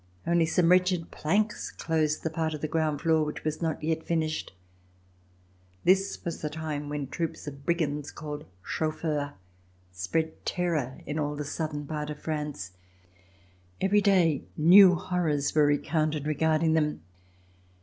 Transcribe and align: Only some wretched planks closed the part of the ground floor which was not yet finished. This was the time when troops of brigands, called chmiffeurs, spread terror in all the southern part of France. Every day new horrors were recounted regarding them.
Only 0.25 0.47
some 0.47 0.69
wretched 0.69 1.11
planks 1.11 1.69
closed 1.69 2.23
the 2.23 2.31
part 2.31 2.55
of 2.55 2.61
the 2.61 2.67
ground 2.67 3.01
floor 3.01 3.23
which 3.23 3.43
was 3.43 3.61
not 3.61 3.83
yet 3.83 4.01
finished. 4.03 4.51
This 5.83 6.25
was 6.25 6.41
the 6.41 6.49
time 6.49 6.89
when 6.89 7.05
troops 7.05 7.45
of 7.45 7.67
brigands, 7.67 8.09
called 8.09 8.45
chmiffeurs, 8.63 9.33
spread 9.91 10.43
terror 10.43 11.01
in 11.05 11.19
all 11.19 11.35
the 11.35 11.45
southern 11.45 11.85
part 11.85 12.09
of 12.09 12.19
France. 12.19 12.71
Every 13.79 14.01
day 14.01 14.41
new 14.57 14.95
horrors 14.95 15.53
were 15.53 15.67
recounted 15.67 16.25
regarding 16.25 16.73
them. 16.73 17.03